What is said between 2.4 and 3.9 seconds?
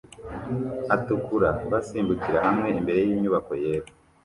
hamwe imbere yinyubako yera